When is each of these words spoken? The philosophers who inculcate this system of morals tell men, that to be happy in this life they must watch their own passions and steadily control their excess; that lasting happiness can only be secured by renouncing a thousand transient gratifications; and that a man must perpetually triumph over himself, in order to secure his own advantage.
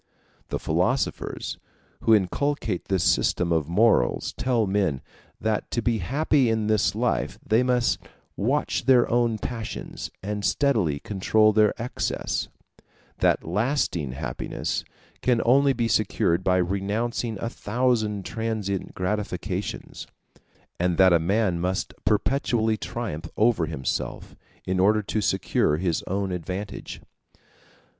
The 0.49 0.57
philosophers 0.57 1.59
who 1.99 2.15
inculcate 2.15 2.85
this 2.85 3.03
system 3.03 3.51
of 3.51 3.69
morals 3.69 4.33
tell 4.35 4.65
men, 4.65 5.03
that 5.39 5.69
to 5.69 5.81
be 5.83 5.99
happy 5.99 6.49
in 6.49 6.65
this 6.65 6.95
life 6.95 7.37
they 7.45 7.61
must 7.61 7.99
watch 8.35 8.85
their 8.85 9.07
own 9.11 9.37
passions 9.37 10.09
and 10.23 10.43
steadily 10.43 10.99
control 10.99 11.53
their 11.53 11.79
excess; 11.79 12.47
that 13.19 13.43
lasting 13.43 14.13
happiness 14.13 14.83
can 15.21 15.39
only 15.45 15.71
be 15.71 15.87
secured 15.87 16.43
by 16.43 16.57
renouncing 16.57 17.37
a 17.39 17.47
thousand 17.47 18.25
transient 18.25 18.95
gratifications; 18.95 20.07
and 20.79 20.97
that 20.97 21.13
a 21.13 21.19
man 21.19 21.59
must 21.59 21.93
perpetually 22.05 22.75
triumph 22.75 23.29
over 23.37 23.67
himself, 23.67 24.35
in 24.65 24.79
order 24.79 25.03
to 25.03 25.21
secure 25.21 25.77
his 25.77 26.01
own 26.07 26.31
advantage. 26.31 27.01